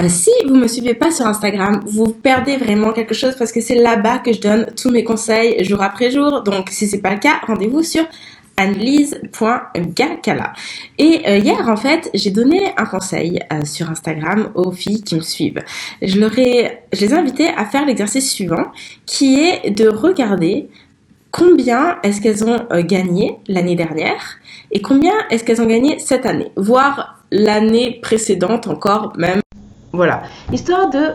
[0.00, 3.60] Euh, si vous me suivez pas sur Instagram, vous perdez vraiment quelque chose parce que
[3.60, 6.42] c'est là-bas que je donne tous mes conseils jour après jour.
[6.42, 8.04] Donc si c'est pas le cas, rendez-vous sur
[8.56, 10.52] annelise.gakala.
[10.98, 15.16] Et euh, hier, en fait, j'ai donné un conseil euh, sur Instagram aux filles qui
[15.16, 15.62] me suivent.
[16.02, 18.66] Je, leur ai, je les ai invitées à faire l'exercice suivant,
[19.06, 20.68] qui est de regarder
[21.32, 24.38] combien est-ce qu'elles ont gagné l'année dernière
[24.70, 29.40] et combien est-ce qu'elles ont gagné cette année, voire l'année précédente encore même.
[29.94, 31.14] Voilà, histoire de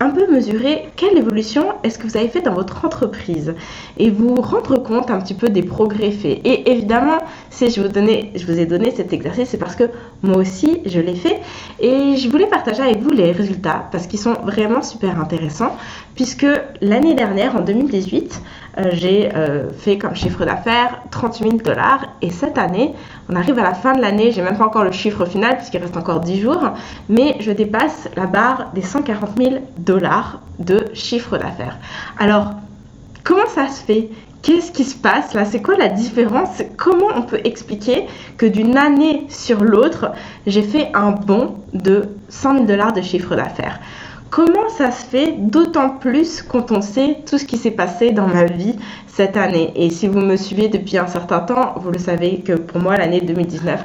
[0.00, 3.54] un peu mesurer quelle évolution est-ce que vous avez fait dans votre entreprise.
[3.96, 6.40] Et vous rendre compte un petit peu des progrès faits.
[6.44, 7.18] Et évidemment,
[7.50, 9.84] si je vous, je vous ai donné cet exercice, c'est parce que
[10.22, 11.40] moi aussi, je l'ai fait.
[11.78, 15.74] Et je voulais partager avec vous les résultats parce qu'ils sont vraiment super intéressants
[16.14, 16.46] puisque
[16.80, 18.42] l'année dernière, en 2018,
[18.78, 22.06] euh, j'ai euh, fait comme chiffre d'affaires 38 000 dollars.
[22.22, 22.94] Et cette année,
[23.28, 25.78] on arrive à la fin de l'année, j'ai même pas encore le chiffre final puisqu'il
[25.78, 26.70] reste encore 10 jours,
[27.08, 31.78] mais je dépasse la barre des 140 000 dollars de chiffre d'affaires.
[32.18, 32.52] Alors,
[33.24, 34.08] comment ça se fait?
[34.42, 35.44] Qu'est-ce qui se passe là?
[35.44, 36.62] C'est quoi la différence?
[36.76, 38.06] Comment on peut expliquer
[38.38, 40.10] que d'une année sur l'autre,
[40.48, 43.78] j'ai fait un bond de 100 000 dollars de chiffre d'affaires?
[44.32, 48.26] Comment ça se fait d'autant plus quand on sait tout ce qui s'est passé dans
[48.26, 49.70] ma vie cette année?
[49.76, 52.96] Et si vous me suivez depuis un certain temps, vous le savez que pour moi
[52.96, 53.84] l'année 2019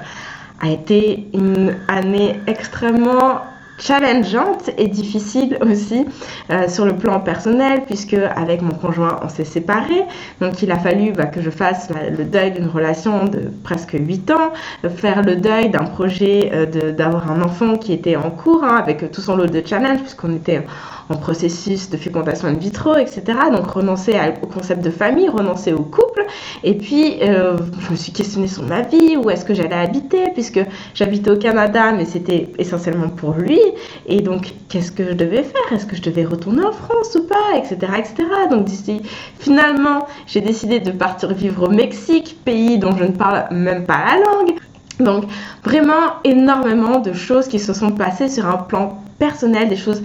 [0.61, 3.41] a été une année extrêmement
[3.77, 6.05] challengeante et difficile aussi
[6.49, 10.03] euh, sur le plan personnel puisque avec mon conjoint on s'est séparés.
[10.41, 14.31] Donc il a fallu bah, que je fasse le deuil d'une relation de presque 8
[14.31, 14.51] ans
[14.95, 19.11] faire le deuil d'un projet euh, d'avoir un enfant qui était en cours hein, avec
[19.11, 20.63] tout son lot de challenges puisqu'on était
[21.09, 23.21] en processus de fécondation in vitro, etc.
[23.51, 26.25] Donc renoncer au concept de famille, renoncer au couple.
[26.63, 30.31] Et puis, euh, je me suis questionnée sur ma vie, où est-ce que j'allais habiter,
[30.33, 30.59] puisque
[30.93, 33.59] j'habitais au Canada, mais c'était essentiellement pour lui.
[34.05, 35.73] Et donc, qu'est-ce que je devais faire?
[35.73, 37.57] Est-ce que je devais retourner en France ou pas?
[37.57, 37.75] Etc.
[37.97, 38.15] etc.
[38.49, 39.01] Donc, d'ici,
[39.39, 43.99] finalement, j'ai décidé de partir vivre au Mexique, pays dont je ne parle même pas
[44.05, 44.55] la langue.
[44.99, 45.25] Donc,
[45.63, 50.01] vraiment énormément de choses qui se sont passées sur un plan personnel, des choses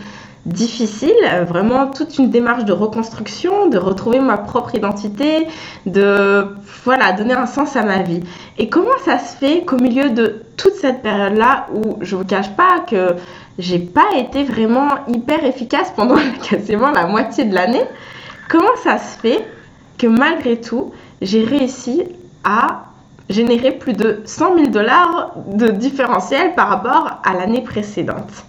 [0.47, 5.47] difficile, euh, vraiment toute une démarche de reconstruction, de retrouver ma propre identité,
[5.87, 6.47] de
[6.85, 8.23] voilà, donner un sens à ma vie.
[8.59, 12.51] Et comment ça se fait qu'au milieu de toute cette période-là où je vous cache
[12.57, 13.15] pas que
[13.59, 16.17] j'ai pas été vraiment hyper efficace pendant
[16.51, 17.85] quasiment la moitié de l'année,
[18.49, 19.47] comment ça se fait
[19.99, 22.03] que malgré tout, j'ai réussi
[22.43, 22.87] à
[23.31, 28.45] générer plus de 100 000 dollars de différentiel par rapport à l'année précédente?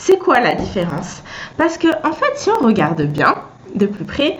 [0.00, 1.22] C'est quoi la différence?
[1.58, 3.34] Parce que en fait, si on regarde bien
[3.74, 4.38] de plus près,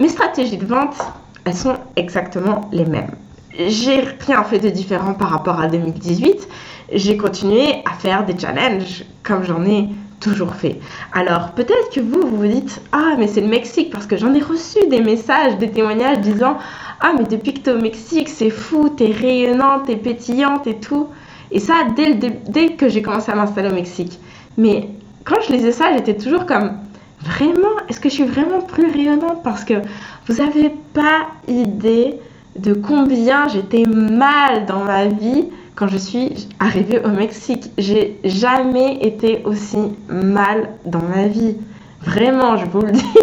[0.00, 0.96] mes stratégies de vente,
[1.44, 3.10] elles sont exactement les mêmes.
[3.58, 6.48] J'ai rien fait de différent par rapport à 2018.
[6.94, 10.80] J'ai continué à faire des challenges comme j'en ai toujours fait.
[11.12, 14.40] Alors peut-être que vous, vous dites Ah, mais c'est le Mexique parce que j'en ai
[14.40, 16.56] reçu des messages, des témoignages disant
[17.00, 20.66] Ah, mais depuis que tu es au Mexique, c'est fou, tu es rayonnante, es pétillante
[20.66, 21.08] et tout.
[21.50, 24.18] Et ça, dès, dès que j'ai commencé à m'installer au Mexique.
[24.56, 24.88] Mais
[25.24, 26.72] quand je lisais ça, j'étais toujours comme
[27.20, 29.42] vraiment, est-ce que je suis vraiment plus rayonnante?
[29.42, 29.74] Parce que
[30.26, 32.18] vous n'avez pas idée
[32.58, 37.70] de combien j'étais mal dans ma vie quand je suis arrivée au Mexique.
[37.78, 39.78] J'ai jamais été aussi
[40.08, 41.56] mal dans ma vie.
[42.02, 43.18] Vraiment, je vous le dis.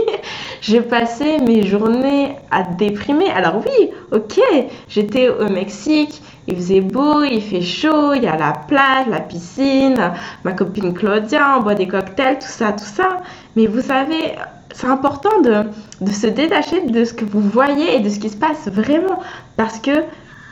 [0.62, 3.30] J'ai passé mes journées à déprimer.
[3.30, 4.42] Alors oui, ok,
[4.90, 9.20] j'étais au Mexique, il faisait beau, il fait chaud, il y a la plage, la
[9.20, 10.12] piscine,
[10.44, 13.18] ma copine Claudia, on boit des cocktails, tout ça, tout ça.
[13.56, 14.36] Mais vous savez,
[14.74, 15.64] c'est important de,
[16.02, 19.20] de se détacher de ce que vous voyez et de ce qui se passe vraiment.
[19.58, 20.04] Parce que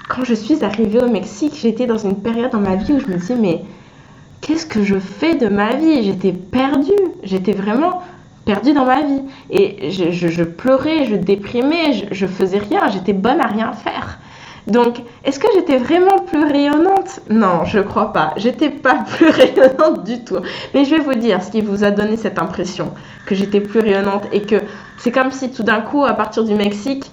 [0.08, 3.08] quand je suis arrivée au Mexique, j'étais dans une période dans ma vie où je
[3.08, 3.64] me disais, mais
[4.42, 6.04] qu'est-ce que je fais de ma vie?
[6.04, 6.92] J'étais perdue.
[7.24, 8.02] J'étais vraiment
[8.46, 9.22] perdue dans ma vie.
[9.50, 12.88] Et je, pleurais, je déprimais, je faisais rien.
[12.90, 14.20] J'étais bonne à rien faire.
[14.68, 17.22] Donc, est-ce que j'étais vraiment plus rayonnante?
[17.30, 18.34] Non, je crois pas.
[18.38, 20.38] J'étais pas plus rayonnante du tout.
[20.74, 22.94] Mais je vais vous dire ce qui vous a donné cette impression
[23.26, 24.58] que j'étais plus rayonnante et que
[24.98, 27.10] c'est comme si tout d'un coup, à partir du Mexique,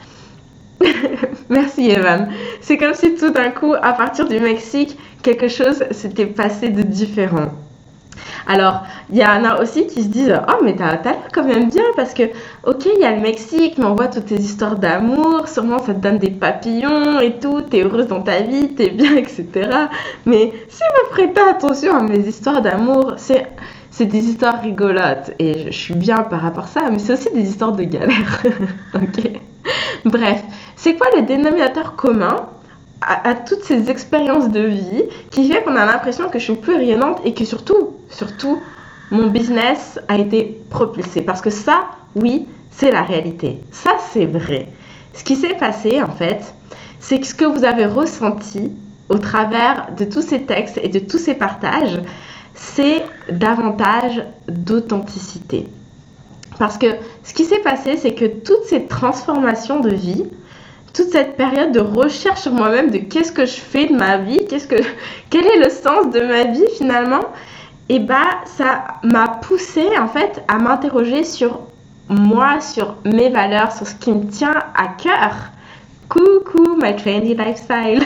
[1.48, 2.28] Merci Evan.
[2.60, 6.82] C'est comme si tout d'un coup, à partir du Mexique, quelque chose s'était passé de
[6.82, 7.52] différent.
[8.46, 11.68] Alors, il y en a aussi qui se disent Oh, mais t'as l'air quand même
[11.70, 12.24] bien parce que,
[12.64, 15.94] ok, il y a le Mexique, mais on voit toutes tes histoires d'amour, sûrement ça
[15.94, 19.46] te donne des papillons et tout, t'es heureuse dans ta vie, t'es bien, etc.
[20.26, 23.46] Mais si vous prêtez attention à mes histoires d'amour, c'est.
[23.96, 27.32] C'est des histoires rigolotes et je suis bien par rapport à ça, mais c'est aussi
[27.32, 28.42] des histoires de galère.
[28.96, 29.30] ok
[30.04, 30.42] Bref,
[30.74, 32.48] c'est quoi le dénominateur commun
[33.06, 36.74] à, toutes ces expériences de vie qui fait qu'on a l'impression que je suis plus
[36.74, 38.58] rayonnante et que surtout, surtout,
[39.10, 41.22] mon business a été propulsé.
[41.22, 41.84] Parce que ça,
[42.16, 43.60] oui, c'est la réalité.
[43.70, 44.68] Ça, c'est vrai.
[45.12, 46.54] Ce qui s'est passé, en fait,
[47.00, 48.72] c'est que ce que vous avez ressenti
[49.08, 52.00] au travers de tous ces textes et de tous ces partages,
[52.54, 55.66] c'est davantage d'authenticité.
[56.58, 56.86] Parce que
[57.24, 60.24] ce qui s'est passé, c'est que toutes ces transformations de vie,
[60.94, 64.46] toute cette période de recherche sur moi-même de qu'est-ce que je fais de ma vie,
[64.48, 64.76] qu'est-ce que,
[65.30, 67.24] quel est le sens de ma vie finalement,
[67.90, 71.60] et eh bah ça m'a poussé en fait à m'interroger sur
[72.08, 75.34] moi, sur mes valeurs, sur ce qui me tient à cœur.
[76.08, 78.02] Coucou my trendy lifestyle.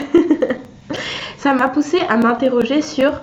[1.37, 3.21] ça m'a poussé à m'interroger sur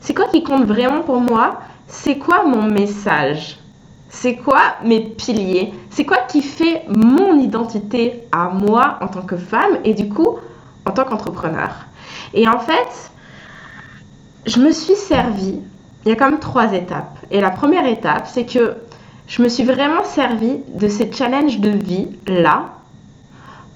[0.00, 3.61] c'est quoi qui compte vraiment pour moi, c'est quoi mon message?
[4.12, 5.72] C'est quoi mes piliers?
[5.90, 10.38] C'est quoi qui fait mon identité à moi en tant que femme et du coup
[10.86, 11.70] en tant qu'entrepreneur?
[12.34, 13.10] Et en fait,
[14.46, 15.58] je me suis servi,
[16.04, 17.18] il y a quand même trois étapes.
[17.30, 18.76] Et la première étape, c'est que
[19.26, 22.66] je me suis vraiment servi de ces challenges de vie là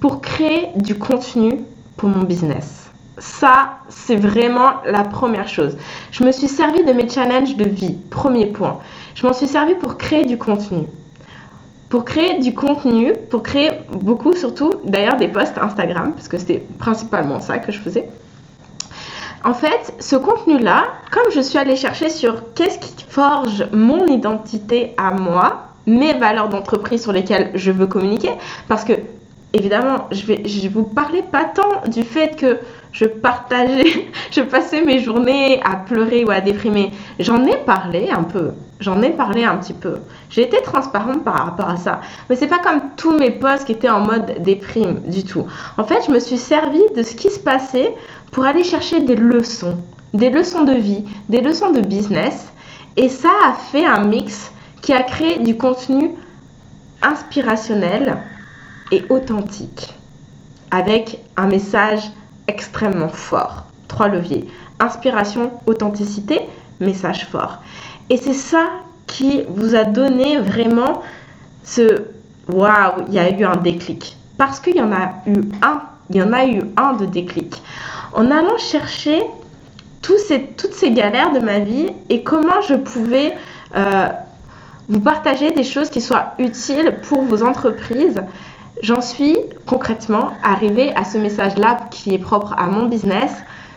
[0.00, 1.60] pour créer du contenu
[1.96, 2.85] pour mon business.
[3.18, 5.76] Ça, c'est vraiment la première chose.
[6.10, 8.78] Je me suis servi de mes challenges de vie, premier point.
[9.14, 10.86] Je m'en suis servi pour créer du contenu.
[11.88, 16.66] Pour créer du contenu, pour créer beaucoup, surtout d'ailleurs des posts Instagram, parce que c'était
[16.78, 18.08] principalement ça que je faisais.
[19.44, 24.94] En fait, ce contenu-là, comme je suis allée chercher sur qu'est-ce qui forge mon identité
[24.98, 28.32] à moi, mes valeurs d'entreprise sur lesquelles je veux communiquer,
[28.68, 28.94] parce que
[29.52, 32.58] évidemment, je vais, vous parler pas tant du fait que
[32.92, 36.92] je partageais, je passais mes journées à pleurer ou à déprimer.
[37.18, 38.52] J'en ai parlé un peu.
[38.78, 39.96] J'en ai parlé un petit peu.
[40.28, 42.00] J'ai été transparente par rapport à ça.
[42.28, 45.46] Mais c'est pas comme tous mes posts qui étaient en mode déprime du tout.
[45.78, 47.94] En fait, je me suis servi de ce qui se passait
[48.32, 49.78] pour aller chercher des leçons.
[50.12, 52.52] Des leçons de vie, des leçons de business.
[52.98, 54.52] Et ça a fait un mix
[54.82, 56.10] qui a créé du contenu
[57.02, 58.18] inspirationnel
[58.92, 59.94] et authentique.
[60.70, 62.00] Avec un message
[62.48, 63.64] extrêmement fort.
[63.88, 64.46] Trois leviers.
[64.78, 66.40] Inspiration, authenticité,
[66.80, 67.58] message fort.
[68.10, 68.66] Et c'est ça
[69.06, 71.02] qui vous a donné vraiment
[71.64, 72.04] ce
[72.48, 74.16] waouh, il y a eu un déclic.
[74.38, 77.62] Parce qu'il y en a eu un, il y en a eu un de déclic.
[78.12, 79.22] En allant chercher
[80.14, 83.34] ces, toutes ces galères de ma vie et comment je pouvais
[83.76, 84.08] euh,
[84.88, 88.22] vous partager des choses qui soient utiles pour vos entreprises,
[88.82, 89.36] j'en suis
[89.66, 93.32] concrètement arrivée à ce message-là qui est propre à mon business,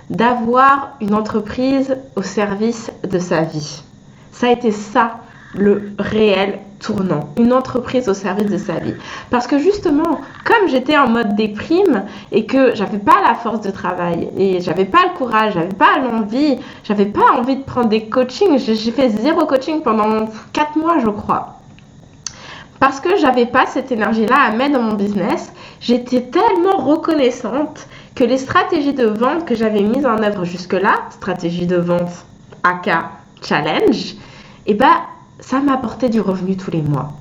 [0.10, 3.84] d'avoir une entreprise au service de sa vie.
[4.32, 5.18] Ça a été ça
[5.54, 8.94] le réel tournant, une entreprise au service de sa vie.
[9.30, 13.72] Parce que justement, comme j'étais en mode déprime et que j'avais pas la force de
[13.72, 18.06] travail et j'avais pas le courage, j'avais pas l'envie, j'avais pas envie de prendre des
[18.06, 21.59] coachings, j'ai fait zéro coaching pendant 4 mois, je crois.
[22.80, 28.24] Parce que j'avais pas cette énergie-là à mettre dans mon business, j'étais tellement reconnaissante que
[28.24, 32.26] les stratégies de vente que j'avais mises en œuvre jusque-là, stratégie de vente
[32.64, 32.90] AK
[33.42, 34.16] challenge,
[34.66, 35.02] eh ben,
[35.40, 37.19] ça m'apportait du revenu tous les mois.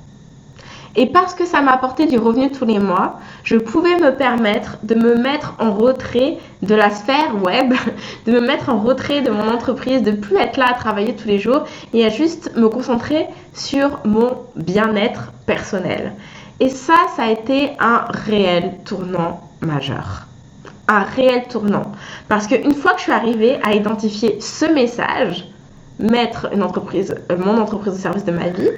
[0.95, 4.95] Et parce que ça m'apportait du revenu tous les mois, je pouvais me permettre de
[4.95, 7.73] me mettre en retrait de la sphère web,
[8.25, 11.27] de me mettre en retrait de mon entreprise, de plus être là à travailler tous
[11.27, 16.13] les jours et à juste me concentrer sur mon bien-être personnel.
[16.59, 20.25] Et ça, ça a été un réel tournant majeur.
[20.87, 21.91] Un réel tournant.
[22.27, 25.47] Parce qu'une fois que je suis arrivée à identifier ce message,
[25.99, 28.69] mettre une entreprise, euh, mon entreprise au service de ma vie,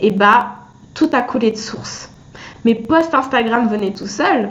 [0.00, 0.63] et bah
[0.94, 2.08] tout a coulé de source.
[2.64, 4.50] Mes posts Instagram venaient tout seuls,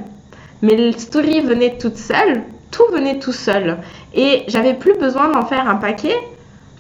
[0.62, 3.78] mes stories venaient toutes seules, tout venait tout seul.
[4.14, 6.16] Et j'avais plus besoin d'en faire un paquet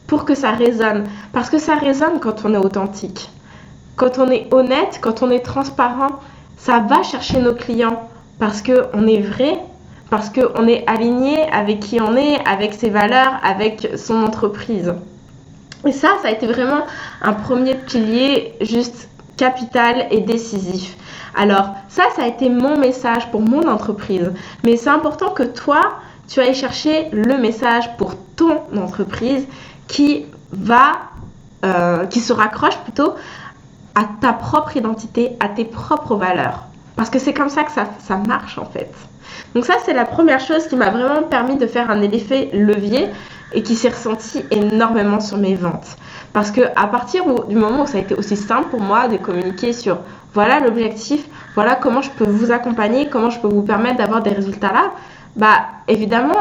[0.07, 1.05] pour que ça résonne.
[1.31, 3.29] Parce que ça résonne quand on est authentique.
[3.95, 6.19] Quand on est honnête, quand on est transparent,
[6.57, 8.09] ça va chercher nos clients.
[8.39, 9.59] Parce qu'on est vrai,
[10.09, 14.93] parce qu'on est aligné avec qui on est, avec ses valeurs, avec son entreprise.
[15.85, 16.85] Et ça, ça a été vraiment
[17.21, 20.95] un premier pilier juste capital et décisif.
[21.35, 24.31] Alors ça, ça a été mon message pour mon entreprise.
[24.63, 25.93] Mais c'est important que toi,
[26.27, 29.47] tu ailles chercher le message pour ton entreprise
[29.87, 30.93] qui va,
[31.65, 33.13] euh, qui se raccroche plutôt
[33.95, 36.63] à ta propre identité, à tes propres valeurs.
[36.95, 38.91] Parce que c'est comme ça que ça, ça marche en fait.
[39.55, 43.09] Donc ça, c'est la première chose qui m'a vraiment permis de faire un effet levier
[43.53, 45.97] et qui s'est ressenti énormément sur mes ventes.
[46.33, 49.17] Parce que à partir du moment où ça a été aussi simple pour moi de
[49.17, 49.99] communiquer sur
[50.33, 54.31] voilà l'objectif, voilà comment je peux vous accompagner, comment je peux vous permettre d'avoir des
[54.31, 54.91] résultats là,
[55.35, 56.33] bah évidemment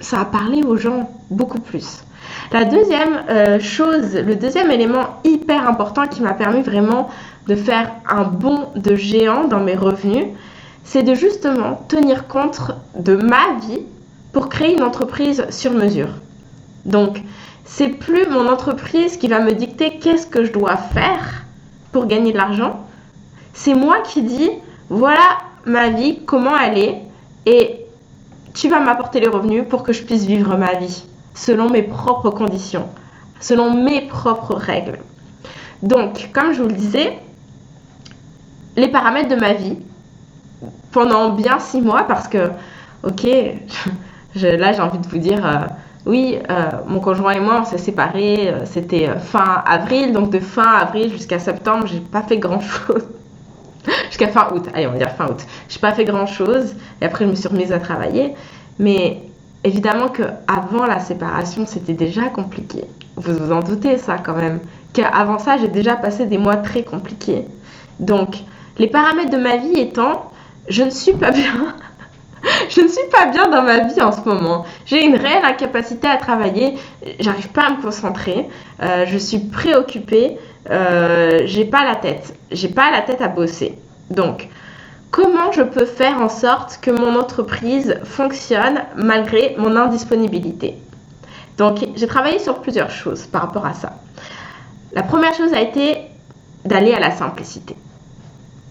[0.00, 2.02] ça a parlé aux gens beaucoup plus.
[2.52, 7.08] La deuxième euh, chose, le deuxième élément hyper important qui m'a permis vraiment
[7.46, 10.26] de faire un bond de géant dans mes revenus,
[10.84, 12.60] c'est de justement tenir compte
[12.98, 13.80] de ma vie
[14.32, 16.08] pour créer une entreprise sur mesure.
[16.84, 17.22] Donc,
[17.66, 21.44] c'est plus mon entreprise qui va me dicter qu'est-ce que je dois faire
[21.92, 22.86] pour gagner de l'argent.
[23.52, 24.50] C'est moi qui dis,
[24.88, 27.02] voilà ma vie, comment elle est,
[27.44, 27.86] et
[28.54, 31.04] tu vas m'apporter les revenus pour que je puisse vivre ma vie
[31.34, 32.88] selon mes propres conditions,
[33.40, 34.98] selon mes propres règles.
[35.82, 37.18] Donc, comme je vous le disais,
[38.76, 39.76] les paramètres de ma vie
[40.92, 42.50] pendant bien six mois parce que,
[43.02, 43.24] ok,
[44.36, 45.66] là j'ai envie de vous dire, euh,
[46.06, 50.38] oui, euh, mon conjoint et moi on s'est séparés, euh, c'était fin avril, donc de
[50.38, 53.04] fin avril jusqu'à septembre, j'ai pas fait grand chose.
[54.06, 57.04] jusqu'à fin août, allez on va dire fin août, j'ai pas fait grand chose et
[57.04, 58.34] après je me suis remise à travailler,
[58.78, 59.20] mais
[59.64, 62.84] évidemment que avant la séparation c'était déjà compliqué.
[63.16, 64.60] Vous vous en doutez ça quand même,
[64.92, 67.46] qu'avant ça j'ai déjà passé des mois très compliqués.
[67.98, 68.36] Donc
[68.78, 70.30] les paramètres de ma vie étant,
[70.68, 71.74] je ne suis pas bien.
[72.68, 74.64] je ne suis pas bien dans ma vie en ce moment.
[74.84, 76.74] J'ai une réelle incapacité à travailler.
[77.20, 78.48] J'arrive pas à me concentrer.
[78.82, 80.38] Euh, je suis préoccupée.
[80.70, 82.34] Euh, j'ai pas la tête.
[82.50, 83.78] J'ai pas la tête à bosser.
[84.10, 84.48] Donc,
[85.10, 90.76] comment je peux faire en sorte que mon entreprise fonctionne malgré mon indisponibilité?
[91.58, 93.94] Donc, j'ai travaillé sur plusieurs choses par rapport à ça.
[94.92, 95.98] La première chose a été
[96.64, 97.76] d'aller à la simplicité.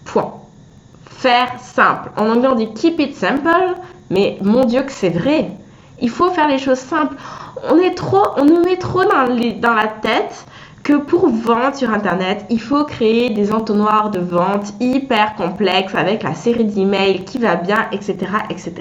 [0.04, 0.45] Point.
[1.26, 2.10] Faire simple.
[2.16, 3.48] En anglais, on dit keep it simple,
[4.10, 5.50] mais mon Dieu que c'est vrai.
[6.00, 7.16] Il faut faire les choses simples.
[7.68, 10.46] On est trop, on nous met trop dans, la tête
[10.84, 16.22] que pour vendre sur internet, il faut créer des entonnoirs de vente hyper complexes avec
[16.22, 18.18] la série d'emails qui va bien, etc.,
[18.48, 18.72] etc.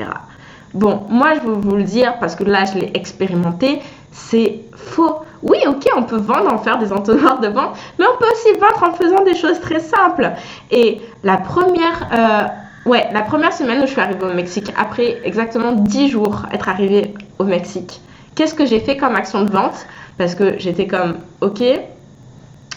[0.76, 3.80] Bon, moi je veux vous le dire parce que là je l'ai expérimenté,
[4.12, 5.16] c'est faux.
[5.46, 8.60] Oui, ok, on peut vendre en faire des entonnoirs de vente, mais on peut aussi
[8.60, 10.32] vendre en faisant des choses très simples.
[10.72, 15.20] Et la première, euh, ouais, la première semaine où je suis arrivée au Mexique, après
[15.24, 18.02] exactement 10 jours être arrivée au Mexique,
[18.34, 19.86] qu'est-ce que j'ai fait comme action de vente?
[20.18, 21.62] Parce que j'étais comme, ok,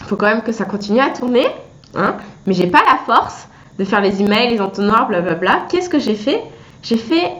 [0.05, 1.47] faut quand même que ça continue à tourner,
[1.95, 3.47] hein, mais j'ai pas la force
[3.79, 5.63] de faire les emails, les entonnoirs, blablabla.
[5.69, 6.43] Qu'est-ce que j'ai fait?
[6.83, 7.31] J'ai fait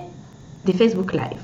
[0.66, 1.44] des Facebook Live.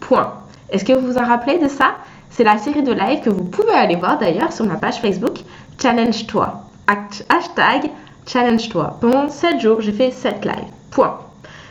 [0.00, 0.34] Point.
[0.68, 1.94] Est-ce que vous vous en rappelez de ça?
[2.30, 5.38] C'est la série de live que vous pouvez aller voir d'ailleurs sur ma page Facebook
[5.80, 6.62] Challenge-toi.
[7.28, 7.90] Hashtag
[8.26, 8.98] Challenge-toi.
[9.00, 10.72] Pendant 7 jours, j'ai fait 7 lives.
[10.90, 11.18] Point.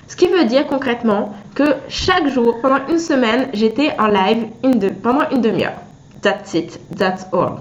[0.07, 4.79] Ce qui veut dire concrètement que chaque jour, pendant une semaine, j'étais en live une
[4.95, 5.79] pendant une demi-heure.
[6.21, 6.79] That's it.
[6.95, 7.59] That's all.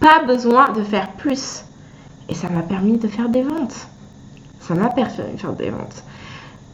[0.00, 1.64] Pas besoin de faire plus.
[2.28, 3.86] Et ça m'a permis de faire des ventes.
[4.60, 6.02] Ça m'a permis de faire des ventes.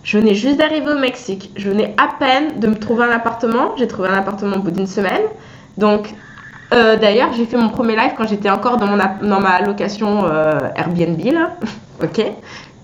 [0.04, 1.50] Je venais juste d'arriver au Mexique.
[1.56, 3.76] Je venais à peine de me trouver un appartement.
[3.76, 5.23] J'ai trouvé un appartement au bout d'une semaine.
[5.78, 6.12] Donc,
[6.73, 11.21] euh, d'ailleurs, j'ai fait mon premier live quand j'étais encore dans, ma location euh, Airbnb,
[12.02, 12.25] ok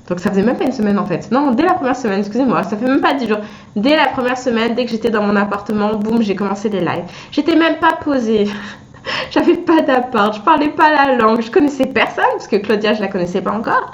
[0.09, 1.31] Donc, ça faisait même pas une semaine en fait.
[1.33, 3.41] Non, dès la première semaine, excusez-moi, ça fait même pas 10 jours.
[3.75, 7.05] Dès la première semaine, dès que j'étais dans mon appartement, boum, j'ai commencé les lives.
[7.33, 8.49] J'étais même pas posée.
[9.31, 13.01] J'avais pas d'appart, je parlais pas la langue, je connaissais personne parce que Claudia, je
[13.01, 13.91] la connaissais pas encore.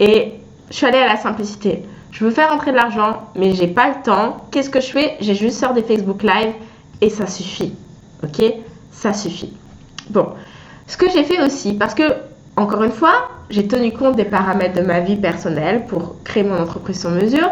[0.00, 3.66] Et je suis allée à la simplicité je veux faire rentrer de l'argent, mais j'ai
[3.66, 4.46] pas le temps.
[4.50, 5.16] Qu'est-ce que je fais?
[5.20, 6.52] J'ai juste sorti des Facebook Live
[7.00, 7.74] et ça suffit.
[8.22, 8.44] Ok?
[8.90, 9.52] Ça suffit.
[10.10, 10.28] Bon,
[10.86, 12.02] ce que j'ai fait aussi, parce que,
[12.56, 16.58] encore une fois, j'ai tenu compte des paramètres de ma vie personnelle pour créer mon
[16.58, 17.50] entreprise sur mesure.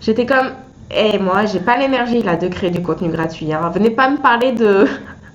[0.00, 0.52] J'étais comme,
[0.92, 3.52] hé, moi, j'ai pas l'énergie là de créer du contenu gratuit.
[3.52, 3.72] Hein.
[3.74, 4.86] Venez pas me parler de,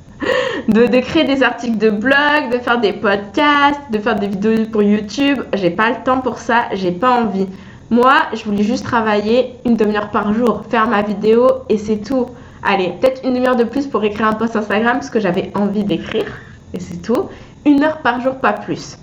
[0.70, 4.66] de, de, créer des articles de blog, de faire des podcasts, de faire des vidéos
[4.72, 5.40] pour YouTube.
[5.56, 7.48] J'ai pas le temps pour ça, j'ai pas envie.
[7.92, 12.26] Moi, je voulais juste travailler une demi-heure par jour, faire ma vidéo et c'est tout.
[12.64, 15.84] Allez, peut-être une demi-heure de plus pour écrire un post Instagram parce que j'avais envie
[15.84, 16.26] d'écrire
[16.74, 17.28] et c'est tout.
[17.66, 18.98] Une heure par jour, pas plus.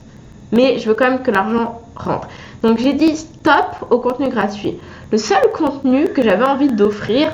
[0.52, 2.28] Mais je veux quand même que l'argent rentre.
[2.62, 4.78] Donc j'ai dit stop au contenu gratuit.
[5.12, 7.30] Le seul contenu que j'avais envie d'offrir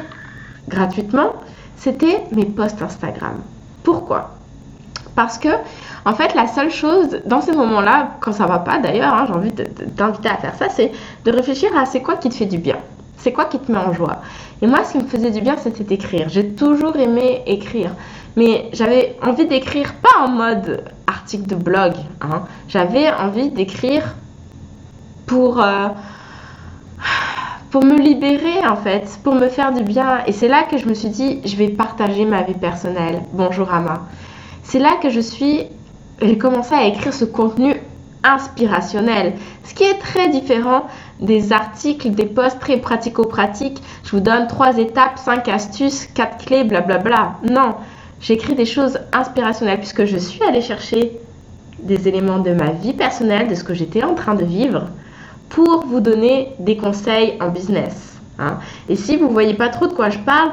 [0.69, 1.35] gratuitement,
[1.77, 3.37] c'était mes posts Instagram.
[3.85, 4.31] Pourquoi?
[5.15, 5.51] Parce que
[6.05, 9.35] en fait, la seule chose dans ces moments-là, quand ça va pas d'ailleurs, hein, j'ai
[9.35, 9.65] envie de
[9.97, 10.93] t'inviter à faire ça, c'est
[11.25, 12.77] de réfléchir à c'est quoi qui te fait du bien.
[13.17, 14.19] C'est quoi qui te met en joie
[14.61, 16.29] Et moi, ce qui me faisait du bien, c'était d'écrire.
[16.29, 17.93] J'ai toujours aimé écrire.
[18.37, 21.95] Mais j'avais envie d'écrire pas en mode article de blog.
[22.21, 22.43] Hein.
[22.69, 24.15] J'avais envie d'écrire
[25.25, 25.89] pour, euh,
[27.71, 30.19] pour me libérer, en fait, pour me faire du bien.
[30.27, 33.23] Et c'est là que je me suis dit, je vais partager ma vie personnelle.
[33.33, 34.03] Bonjour Ama.
[34.65, 35.69] C'est là que je suis
[36.21, 37.75] j'ai commencé à écrire ce contenu
[38.23, 40.87] inspirationnel, ce qui est très différent
[41.21, 43.83] des articles, des posts très pratico-pratiques.
[44.05, 47.35] Je vous donne trois étapes, cinq astuces, quatre clés, blablabla.
[47.49, 47.75] Non,
[48.21, 51.19] j'écris des choses inspirationnelles puisque je suis allée chercher
[51.83, 54.89] des éléments de ma vie personnelle, de ce que j'étais en train de vivre,
[55.51, 58.19] pour vous donner des conseils en business.
[58.39, 58.59] Hein.
[58.89, 60.53] Et si vous ne voyez pas trop de quoi je parle,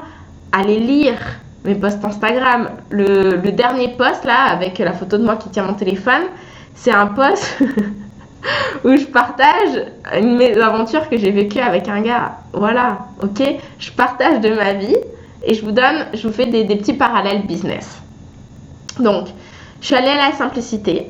[0.52, 1.18] allez lire
[1.64, 2.70] mes posts Instagram.
[2.90, 6.24] Le, dernier post là, avec la photo de moi qui tient mon téléphone,
[6.76, 7.60] c'est un post
[8.84, 9.86] où je partage
[10.24, 12.38] mes aventures que j'ai vécues avec un gars.
[12.54, 13.42] Voilà, ok?
[13.80, 14.98] Je partage de ma vie
[15.44, 18.02] et je vous donne, je vous fais des, des petits parallèles business.
[19.00, 19.28] Donc,
[19.82, 21.08] je suis allée à la simplicité.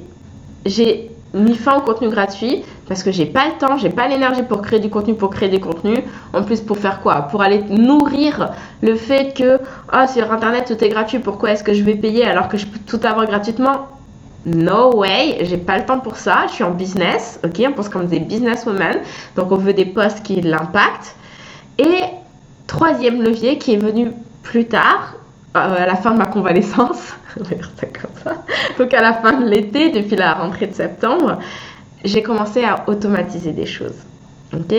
[0.65, 4.43] J'ai mis fin au contenu gratuit parce que j'ai pas le temps, j'ai pas l'énergie
[4.43, 5.99] pour créer du contenu, pour créer des contenus.
[6.33, 7.23] En plus, pour faire quoi?
[7.23, 9.59] Pour aller nourrir le fait que
[9.93, 12.65] oh, sur internet tout est gratuit, pourquoi est-ce que je vais payer alors que je
[12.65, 13.87] peux tout avoir gratuitement?
[14.45, 16.45] No way, j'ai pas le temps pour ça.
[16.47, 17.61] Je suis en business, ok?
[17.67, 18.97] On pense comme des businesswomen,
[19.35, 21.15] donc on veut des postes qui l'impactent.
[21.77, 22.01] Et
[22.67, 24.11] troisième levier qui est venu
[24.43, 25.15] plus tard,
[25.53, 27.13] à la fin de ma convalescence.
[28.77, 31.39] Donc à la fin de l'été, depuis la rentrée de septembre,
[32.03, 33.97] j'ai commencé à automatiser des choses.
[34.53, 34.75] Ok?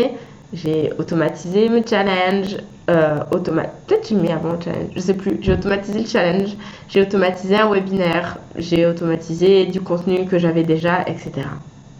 [0.53, 2.59] J'ai automatisé mes challenges,
[2.91, 5.39] euh, peut-être j'ai mis avant le challenge, je sais plus.
[5.41, 6.51] J'ai automatisé le challenge,
[6.89, 11.33] j'ai automatisé un webinaire, j'ai automatisé du contenu que j'avais déjà, etc.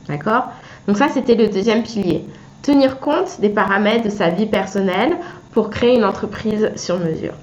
[0.09, 0.49] D'accord?
[0.87, 2.27] Donc ça, c'était le deuxième pilier.
[2.63, 5.17] Tenir compte des paramètres de sa vie personnelle
[5.53, 7.35] pour créer une entreprise sur mesure.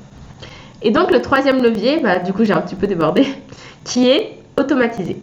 [0.82, 3.28] Et donc le troisième levier, bah, du coup j'ai un petit peu débordé,
[3.84, 5.22] qui est automatiser.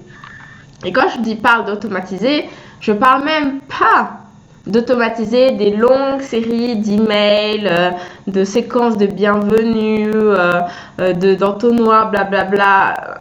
[0.84, 2.44] Et quand je dis parle d'automatiser,
[2.80, 4.20] je parle même pas
[4.66, 7.90] d'automatiser des longues séries d'emails, euh,
[8.26, 10.60] de séquences de bienvenue, euh,
[11.00, 13.20] euh, de d'entonnoirs, blablabla.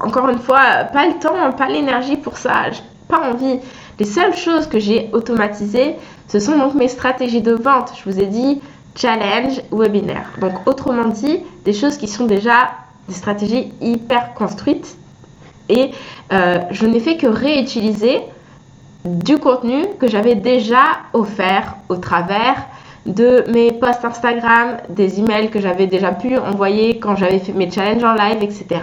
[0.00, 2.64] Encore une fois, pas le temps, pas l'énergie pour ça,
[3.08, 3.58] pas envie.
[3.98, 5.96] Les seules choses que j'ai automatisées,
[6.28, 7.92] ce sont donc mes stratégies de vente.
[7.96, 8.60] Je vous ai dit
[8.94, 10.30] challenge, webinaire.
[10.40, 12.70] Donc autrement dit, des choses qui sont déjà
[13.08, 14.96] des stratégies hyper construites
[15.68, 15.90] et
[16.30, 18.20] je n'ai fait que réutiliser
[19.04, 22.66] du contenu que j'avais déjà offert au travers
[23.06, 27.70] de mes posts Instagram, des emails que j'avais déjà pu envoyer quand j'avais fait mes
[27.70, 28.80] challenges en live, etc.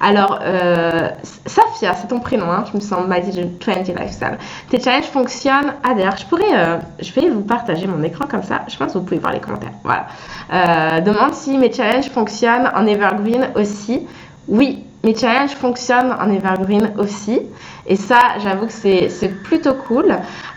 [0.00, 1.08] Alors, euh,
[1.46, 4.38] Safia, c'est ton prénom, hein, je me sens Magic Trendy Lifestyle.
[4.70, 5.74] Tes challenges fonctionnent.
[5.82, 8.62] Ah, d'ailleurs, je pourrais, euh, je vais vous partager mon écran comme ça.
[8.68, 9.72] Je pense que vous pouvez voir les commentaires.
[9.82, 10.06] Voilà.
[10.52, 14.06] Euh, demande si mes challenges fonctionnent en evergreen aussi.
[14.46, 17.40] Oui, mes challenges fonctionnent en evergreen aussi.
[17.86, 20.16] Et ça, j'avoue que c'est plutôt cool.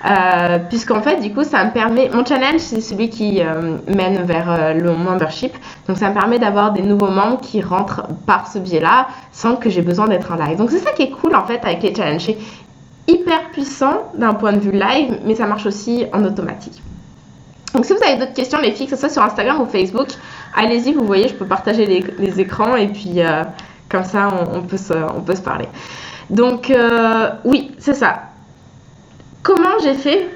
[0.09, 2.09] Euh, Puisqu'en fait, du coup, ça me permet.
[2.09, 5.53] Mon challenge, c'est celui qui euh, mène vers euh, le membership.
[5.87, 9.69] Donc, ça me permet d'avoir des nouveaux membres qui rentrent par ce biais-là sans que
[9.69, 10.57] j'ai besoin d'être en live.
[10.57, 12.25] Donc, c'est ça qui est cool en fait avec les challenges.
[12.25, 12.37] C'est
[13.07, 16.81] hyper puissant d'un point de vue live, mais ça marche aussi en automatique.
[17.73, 20.07] Donc, si vous avez d'autres questions, les filles, que ce soit sur Instagram ou Facebook,
[20.55, 23.43] allez-y, vous voyez, je peux partager les, les écrans et puis euh,
[23.91, 25.67] comme ça, on, peut se, parler.
[26.29, 28.21] Donc, euh, oui, c'est ça.
[29.43, 30.29] Comment j'ai fait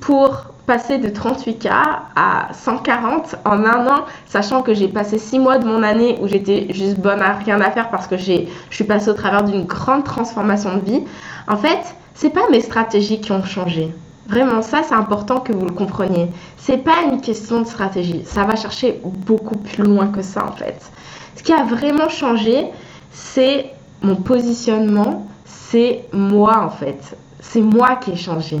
[0.00, 1.70] pour passer de 38K
[2.16, 6.26] à 140 en un an, sachant que j'ai passé 6 mois de mon année où
[6.26, 9.64] j'étais juste bonne à rien à faire parce que je suis passée au travers d'une
[9.64, 11.04] grande transformation de vie?
[11.48, 13.94] En fait, c'est pas mes stratégies qui ont changé.
[14.28, 16.28] Vraiment, ça, c'est important que vous le compreniez.
[16.56, 18.22] C'est pas une question de stratégie.
[18.24, 20.90] Ça va chercher beaucoup plus loin que ça, en fait.
[21.36, 22.66] Ce qui a vraiment changé,
[23.16, 27.16] c'est mon positionnement, c'est moi en fait.
[27.40, 28.58] C'est moi qui ai changé.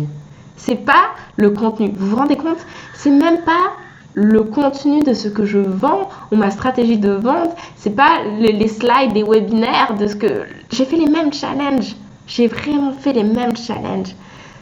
[0.56, 1.92] C'est pas le contenu.
[1.94, 2.58] Vous vous rendez compte?
[2.94, 3.72] C'est même pas
[4.14, 7.50] le contenu de ce que je vends ou ma stratégie de vente.
[7.76, 11.94] C'est pas les, slides des webinaires de ce que j'ai fait les mêmes challenges.
[12.26, 14.14] J'ai vraiment fait les mêmes challenges.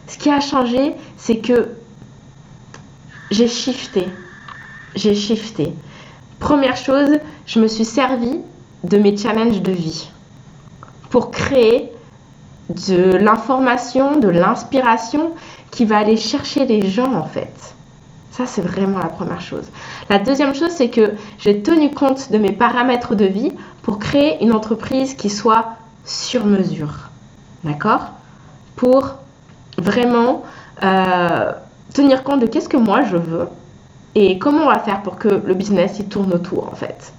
[0.08, 1.68] Ce qui a changé, c'est que
[3.30, 4.08] j'ai shifté.
[4.96, 5.72] J'ai shifté.
[6.40, 8.40] Première chose, je me suis servi
[8.84, 10.10] de mes challenges de vie
[11.10, 11.90] pour créer
[12.68, 15.32] de l'information, de l'inspiration
[15.70, 17.74] qui va aller chercher les gens en fait.
[18.30, 19.64] Ça, c'est vraiment la première chose.
[20.10, 24.42] La deuxième chose, c'est que j'ai tenu compte de mes paramètres de vie pour créer
[24.42, 27.10] une entreprise qui soit sur mesure.
[27.62, 28.10] D'accord?
[28.74, 29.14] Pour
[29.78, 30.42] vraiment
[30.82, 31.52] euh,
[31.92, 33.46] tenir compte de qu'est-ce que moi je veux
[34.16, 37.12] et comment on va faire pour que le business il tourne autour en fait.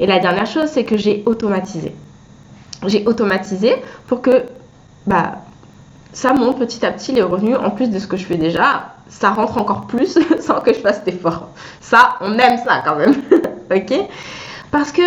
[0.00, 1.94] Et la dernière chose, c'est que j'ai automatisé.
[2.86, 4.44] J'ai automatisé pour que
[5.06, 5.36] bah,
[6.12, 8.94] ça monte petit à petit les revenus en plus de ce que je fais déjà.
[9.08, 11.50] Ça rentre encore plus sans que je fasse d'efforts.
[11.80, 13.14] Ça, on aime ça quand même.
[13.74, 13.94] ok?
[14.70, 15.02] Parce que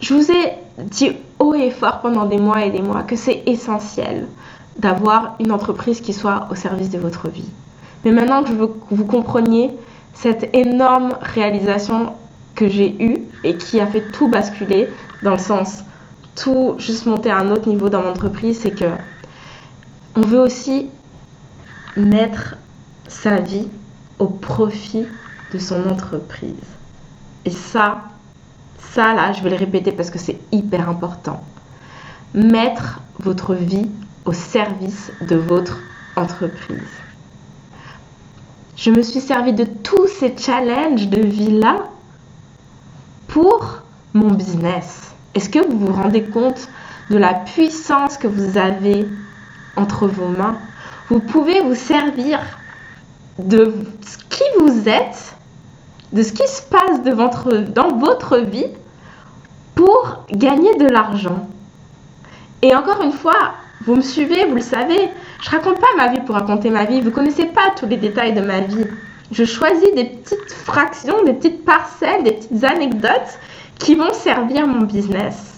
[0.00, 3.42] je vous ai dit haut et fort pendant des mois et des mois que c'est
[3.46, 4.28] essentiel
[4.78, 7.48] d'avoir une entreprise qui soit au service de votre vie.
[8.04, 9.70] Mais maintenant que je veux que vous compreniez
[10.14, 12.14] cette énorme réalisation
[12.54, 14.88] que j'ai eue, et qui a fait tout basculer
[15.22, 15.84] dans le sens
[16.34, 18.90] tout juste monter à un autre niveau dans l'entreprise, c'est que
[20.16, 20.88] on veut aussi
[21.96, 22.56] mettre
[23.08, 23.68] sa vie
[24.18, 25.06] au profit
[25.52, 26.54] de son entreprise.
[27.44, 28.02] Et ça,
[28.78, 31.42] ça là, je vais le répéter parce que c'est hyper important.
[32.34, 33.90] Mettre votre vie
[34.24, 35.78] au service de votre
[36.16, 36.78] entreprise.
[38.76, 41.91] Je me suis servi de tous ces challenges de vie-là
[43.32, 45.14] pour mon business.
[45.34, 46.68] Est-ce que vous vous rendez compte
[47.10, 49.08] de la puissance que vous avez
[49.76, 50.58] entre vos mains?
[51.08, 52.38] Vous pouvez vous servir
[53.38, 53.74] de
[54.28, 55.34] qui vous êtes,
[56.12, 57.02] de ce qui se passe
[57.74, 58.66] dans votre vie
[59.74, 61.48] pour gagner de l'argent.
[62.60, 63.54] Et encore une fois,
[63.86, 65.08] vous me suivez, vous le savez,
[65.40, 67.00] je raconte pas ma vie pour raconter ma vie.
[67.00, 68.86] Vous connaissez pas tous les détails de ma vie.
[69.32, 73.38] Je choisis des petites fractions, des petites parcelles, des petites anecdotes
[73.78, 75.54] qui vont servir mon business.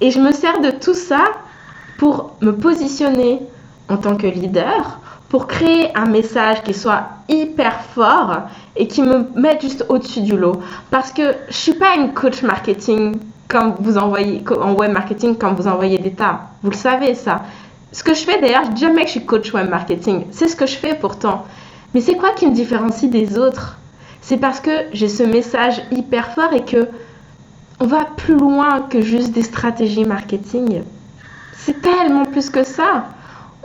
[0.00, 1.32] Et je me sers de tout ça
[1.98, 3.40] pour me positionner
[3.88, 8.42] en tant que leader, pour créer un message qui soit hyper fort
[8.76, 10.60] et qui me mette juste au-dessus du lot.
[10.90, 13.16] Parce que je suis pas une coach marketing
[13.48, 16.42] quand vous envoyez en web marketing quand vous envoyez des tas.
[16.62, 17.42] Vous le savez ça.
[17.92, 20.26] Ce que je fais d'ailleurs, je dis jamais que je suis coach web marketing.
[20.30, 21.44] C'est ce que je fais pourtant.
[21.94, 23.78] Mais c'est quoi qui me différencie des autres?
[24.20, 26.88] C'est parce que j'ai ce message hyper fort et que
[27.80, 30.82] on va plus loin que juste des stratégies marketing.
[31.56, 33.06] C'est tellement plus que ça.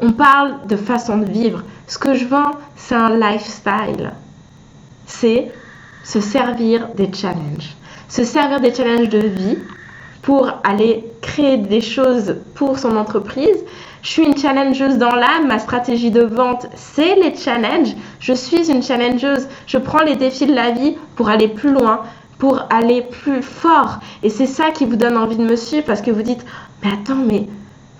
[0.01, 1.63] On parle de façon de vivre.
[1.87, 4.11] Ce que je vends, c'est un lifestyle.
[5.05, 5.51] C'est
[6.03, 7.75] se servir des challenges.
[8.07, 9.57] Se servir des challenges de vie
[10.25, 13.63] pour aller créer des choses pour son entreprise.
[14.01, 15.45] Je suis une challengeuse dans l'âme.
[15.47, 17.95] Ma stratégie de vente, c'est les challenges.
[18.19, 19.47] Je suis une challengeuse.
[19.67, 22.01] Je prends les défis de la vie pour aller plus loin,
[22.39, 23.99] pour aller plus fort.
[24.23, 26.43] Et c'est ça qui vous donne envie de me suivre parce que vous dites,
[26.83, 27.47] mais attends, mais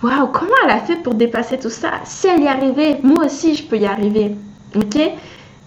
[0.02, 1.92] waouh, comment elle a fait pour dépasser tout ça?
[2.04, 4.34] Si elle y arrivait, moi aussi je peux y arriver.
[4.74, 4.98] Ok?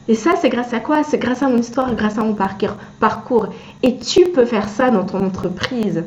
[0.09, 1.03] Et ça, c'est grâce à quoi?
[1.03, 2.35] C'est grâce à mon histoire, grâce à mon
[2.99, 3.47] parcours.
[3.81, 6.03] Et tu peux faire ça dans ton entreprise.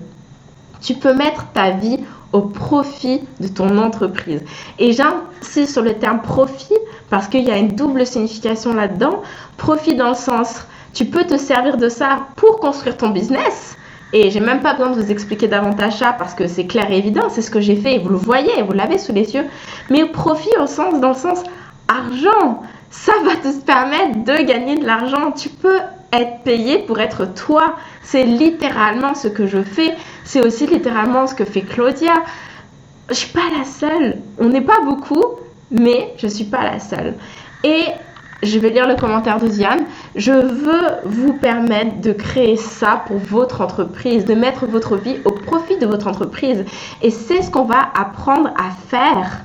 [0.83, 2.01] Tu peux mettre ta vie
[2.33, 4.43] au profit de ton entreprise.
[4.79, 6.77] Et j'insiste sur le terme profit
[7.11, 9.23] parce qu'il y a une double signification là-dedans.
[9.57, 13.77] Profit dans le sens, tu peux te servir de ça pour construire ton business.
[14.15, 16.99] Et j'ai même pas besoin de vous expliquer davantage ça parce que c'est clair et
[16.99, 19.47] évident, c'est ce que j'ai fait et vous le voyez, vous l'avez sous les yeux.
[19.89, 21.43] Mais profit au sens, dans le sens
[21.89, 25.33] argent, ça va te permettre de gagner de l'argent.
[25.33, 25.79] Tu peux
[26.13, 27.77] être payé pour être toi.
[28.03, 29.95] C'est littéralement ce que je fais.
[30.25, 32.15] C'est aussi littéralement ce que fait Claudia.
[33.09, 34.19] Je suis pas la seule.
[34.39, 35.25] On n'est pas beaucoup,
[35.71, 37.15] mais je suis pas la seule.
[37.65, 37.85] Et
[38.43, 39.85] je vais lire le commentaire de Diane.
[40.17, 45.31] Je veux vous permettre de créer ça pour votre entreprise, de mettre votre vie au
[45.31, 46.65] profit de votre entreprise.
[47.03, 49.43] Et c'est ce qu'on va apprendre à faire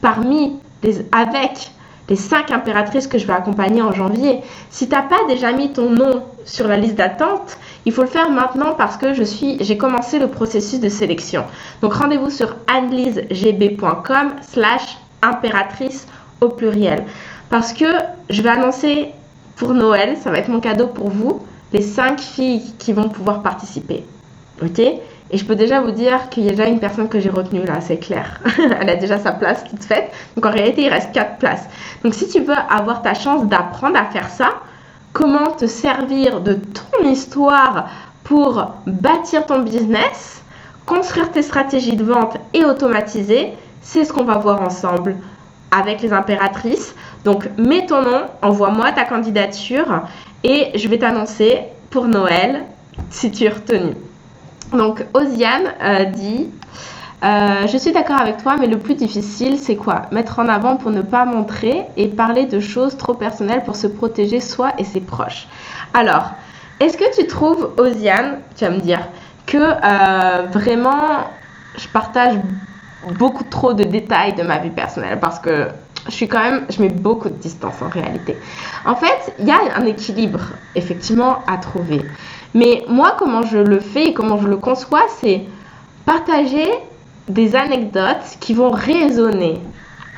[0.00, 1.72] parmi les, avec
[2.08, 4.40] les cinq impératrices que je vais accompagner en janvier.
[4.70, 8.08] Si tu n'as pas déjà mis ton nom sur la liste d'attente, il faut le
[8.08, 11.44] faire maintenant parce que j'ai commencé le processus de sélection.
[11.82, 16.06] Donc rendez-vous sur anneliesegb.com slash impératrice
[16.40, 17.04] au pluriel.
[17.50, 17.86] Parce que
[18.30, 19.10] je vais annoncer
[19.56, 21.40] pour Noël, ça va être mon cadeau pour vous,
[21.72, 24.04] les cinq filles qui vont pouvoir participer.
[24.62, 24.80] Ok?
[25.30, 27.64] Et je peux déjà vous dire qu'il y a déjà une personne que j'ai retenue
[27.64, 28.40] là, c'est clair.
[28.80, 30.10] Elle a déjà sa place toute faite.
[30.34, 31.66] Donc en réalité, il reste quatre places.
[32.02, 34.54] Donc si tu veux avoir ta chance d'apprendre à faire ça,
[35.12, 37.88] comment te servir de ton histoire
[38.24, 40.42] pour bâtir ton business,
[40.86, 45.16] construire tes stratégies de vente et automatiser, c'est ce qu'on va voir ensemble
[45.70, 46.94] avec les impératrices.
[47.24, 50.02] Donc mets ton nom, envoie-moi ta candidature
[50.42, 51.60] et je vais t'annoncer
[51.90, 52.64] pour Noël
[53.10, 53.94] si tu es retenu.
[54.72, 56.48] Donc Osiane euh, dit
[57.24, 60.02] euh, Je suis d'accord avec toi, mais le plus difficile, c'est quoi?
[60.12, 63.86] Mettre en avant pour ne pas montrer et parler de choses trop personnelles pour se
[63.86, 65.48] protéger soi et ses proches.
[65.94, 66.32] Alors,
[66.80, 69.00] est-ce que tu trouves, Osiane, tu vas me dire,
[69.46, 71.30] que euh, vraiment
[71.76, 72.34] je partage
[73.18, 75.18] beaucoup trop de détails de ma vie personnelle?
[75.18, 75.68] Parce que
[76.06, 78.36] je suis quand même, je mets beaucoup de distance en réalité.
[78.84, 80.40] En fait, il y a un équilibre
[80.74, 82.02] effectivement à trouver.
[82.54, 85.42] Mais moi, comment je le fais et comment je le conçois, c'est
[86.06, 86.66] partager
[87.28, 89.60] des anecdotes qui vont résonner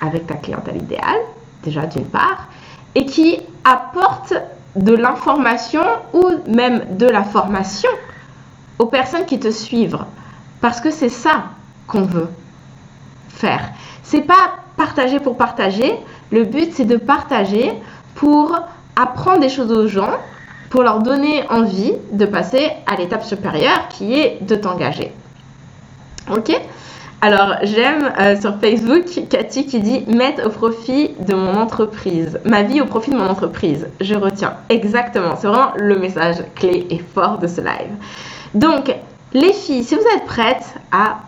[0.01, 1.21] avec ta clientèle idéale,
[1.62, 2.49] déjà d'une part,
[2.95, 4.35] et qui apportent
[4.77, 7.90] de l'information ou même de la formation
[8.79, 9.99] aux personnes qui te suivent.
[10.61, 11.45] Parce que c'est ça
[11.87, 12.29] qu'on veut
[13.29, 13.71] faire.
[14.03, 15.99] C'est pas partager pour partager.
[16.31, 17.73] Le but, c'est de partager
[18.14, 18.59] pour
[18.97, 20.12] apprendre des choses aux gens
[20.70, 25.12] pour leur donner envie de passer à l'étape supérieure qui est de t'engager.
[26.33, 26.59] Ok?
[27.22, 32.62] Alors, j'aime euh, sur Facebook Cathy qui dit mettre au profit de mon entreprise, ma
[32.62, 33.88] vie au profit de mon entreprise.
[34.00, 37.92] Je retiens exactement, c'est vraiment le message clé et fort de ce live.
[38.54, 38.94] Donc,
[39.35, 41.18] les filles, si vous êtes prêtes à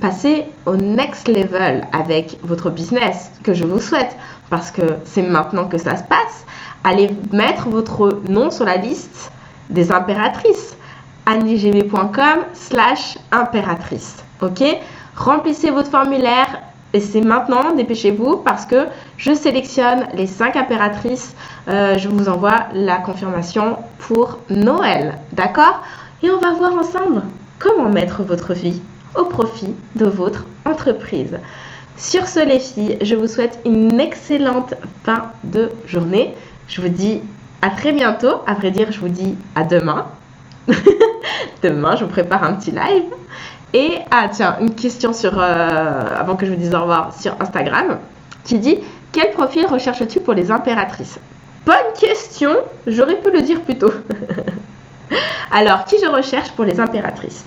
[0.00, 4.16] passer au next level avec votre business, que je vous souhaite,
[4.48, 6.46] parce que c'est maintenant que ça se passe,
[6.84, 9.32] allez mettre votre nom sur la liste
[9.70, 10.76] des impératrices.
[11.26, 14.24] annigb.com slash impératrice.
[14.40, 14.62] Ok?
[15.16, 16.62] Remplissez votre formulaire
[16.94, 21.34] et c'est maintenant, dépêchez-vous parce que je sélectionne les 5 impératrices.
[21.68, 25.18] Euh, je vous envoie la confirmation pour Noël.
[25.32, 25.82] D'accord?
[26.22, 27.22] Et on va voir ensemble
[27.58, 28.80] comment mettre votre vie
[29.16, 31.38] au profit de votre entreprise.
[31.96, 36.34] Sur ce, les filles, je vous souhaite une excellente fin de journée.
[36.72, 37.20] Je vous dis
[37.60, 38.40] à très bientôt.
[38.46, 40.06] À vrai dire, je vous dis à demain.
[41.62, 43.04] demain, je vous prépare un petit live.
[43.74, 47.36] Et, ah tiens, une question sur, euh, avant que je vous dise au revoir, sur
[47.40, 47.98] Instagram,
[48.44, 48.78] qui dit
[49.12, 51.18] Quel profil recherches-tu pour les impératrices?
[51.66, 52.56] Bonne question,
[52.86, 53.92] j'aurais pu le dire plus tôt.
[55.50, 57.44] Alors, qui je recherche pour les impératrices?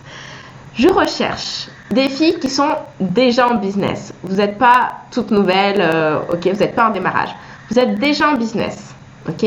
[0.76, 4.14] Je recherche des filles qui sont déjà en business.
[4.22, 7.30] Vous n'êtes pas toute nouvelle, euh, ok, vous n'êtes pas en démarrage.
[7.72, 8.95] Vous êtes déjà en business,
[9.28, 9.46] ok?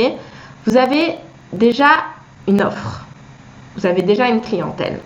[0.67, 1.17] Vous avez
[1.53, 1.89] déjà
[2.47, 3.05] une offre.
[3.77, 5.01] Vous avez déjà une clientèle.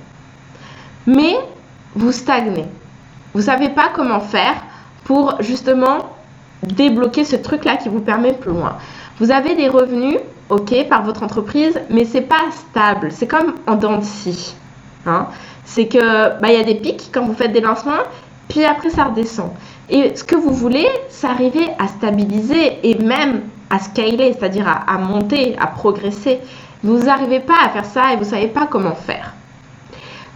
[1.07, 1.37] Mais
[1.95, 2.65] vous stagnez.
[3.35, 4.55] Vous ne savez pas comment faire
[5.05, 6.11] pour justement
[6.63, 8.77] débloquer ce truc-là qui vous permet plus loin.
[9.19, 13.11] Vous avez des revenus, ok, par votre entreprise, mais c'est pas stable.
[13.11, 14.55] C'est comme en dents de scie.
[15.07, 15.27] Hein.
[15.65, 18.03] C'est que bah, il y a des pics quand vous faites des lancements,
[18.49, 19.51] puis après ça redescend.
[19.91, 24.99] Et ce que vous voulez, c'est arriver à stabiliser et même à scaler, c'est-à-dire à,
[24.99, 26.41] monter, à progresser.
[26.85, 29.33] Vous n'arrivez pas à faire ça et vous ne savez pas comment faire.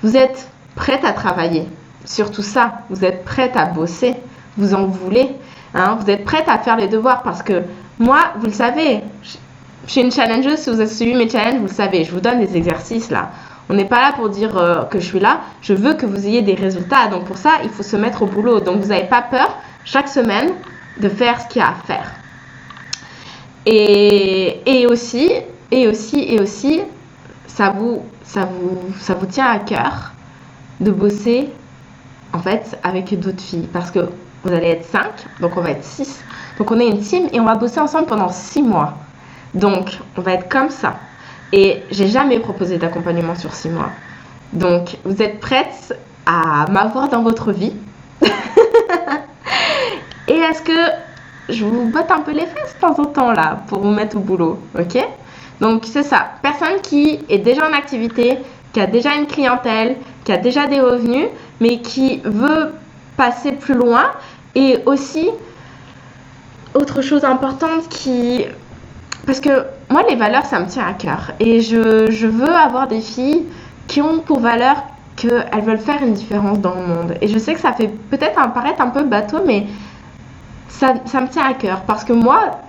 [0.02, 1.68] Vous êtes prête à travailler
[2.06, 2.80] sur tout ça.
[2.88, 4.14] Vous êtes prête à bosser.
[4.56, 5.28] Vous en voulez.
[5.74, 5.98] Hein.
[6.00, 7.62] Vous êtes prête à faire les devoirs parce que
[7.98, 10.58] moi, vous le savez, je suis une challengeuse.
[10.58, 12.04] Si vous avez suivi mes challenges, vous le savez.
[12.04, 13.32] Je vous donne des exercices là.
[13.68, 15.40] On n'est pas là pour dire euh, que je suis là.
[15.60, 17.08] Je veux que vous ayez des résultats.
[17.08, 18.60] Donc pour ça, il faut se mettre au boulot.
[18.60, 20.52] Donc vous n'avez pas peur chaque semaine
[21.00, 22.10] de faire ce qu'il y a à faire.
[23.66, 25.32] Et, aussi,
[25.72, 26.82] et aussi, et aussi,
[27.48, 30.12] ça vous, ça vous, ça vous tient à cœur
[30.80, 31.50] de bosser
[32.32, 34.08] en fait avec d'autres filles parce que
[34.44, 35.08] vous allez être 5,
[35.40, 36.22] donc on va être 6.
[36.58, 38.94] Donc on est une team et on va bosser ensemble pendant 6 mois.
[39.54, 40.96] Donc on va être comme ça.
[41.52, 43.90] Et j'ai jamais proposé d'accompagnement sur 6 mois.
[44.52, 47.74] Donc vous êtes prête à m'avoir dans votre vie?
[50.28, 50.90] Et est-ce que
[51.48, 54.16] je vous botte un peu les fesses de temps en temps là pour vous mettre
[54.16, 54.98] au boulot, ok?
[55.60, 56.32] Donc c'est ça.
[56.42, 58.38] Personne qui est déjà en activité,
[58.72, 61.28] qui a déjà une clientèle, qui a déjà des revenus,
[61.60, 62.72] mais qui veut
[63.16, 64.04] passer plus loin.
[64.54, 65.30] Et aussi,
[66.74, 68.44] autre chose importante qui...
[69.24, 71.32] Parce que moi, les valeurs, ça me tient à cœur.
[71.40, 73.44] Et je, je veux avoir des filles
[73.88, 74.76] qui ont pour valeur
[75.16, 77.14] qu'elles veulent faire une différence dans le monde.
[77.20, 79.66] Et je sais que ça fait peut-être paraître un peu bateau, mais
[80.78, 81.82] ça, ça me tient à cœur.
[81.82, 82.60] Parce que moi,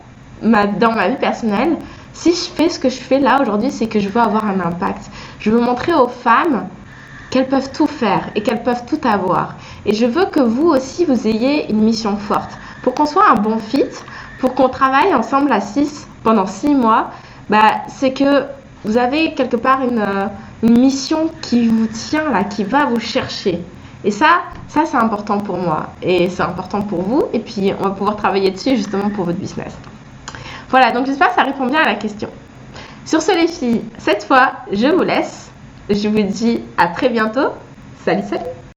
[0.42, 1.78] dans ma vie personnelle,
[2.14, 4.60] si je fais ce que je fais là aujourd'hui, c'est que je veux avoir un
[4.60, 5.10] impact.
[5.40, 6.68] Je veux montrer aux femmes
[7.30, 9.56] qu'elles peuvent tout faire et qu'elles peuvent tout avoir.
[9.86, 12.52] Et je veux que vous aussi, vous ayez une mission forte.
[12.84, 13.86] Pour qu'on soit un bon fit,
[14.40, 17.12] pour qu'on travaille ensemble à 6 pendant 6 mois,
[17.50, 18.46] bah, c'est que
[18.86, 20.28] vous avez quelque part une, euh,
[20.64, 23.62] une, mission qui vous tient là, qui va vous chercher.
[24.04, 27.26] Et ça, ça c'est important pour moi et c'est important pour vous.
[27.34, 29.76] Et puis on va pouvoir travailler dessus justement pour votre business.
[30.70, 32.30] Voilà, donc j'espère que ça répond bien à la question.
[33.06, 35.50] Sur ce les filles, cette fois, je vous laisse.
[35.90, 37.50] Je vous dis à très bientôt.
[38.04, 38.58] Salut, salut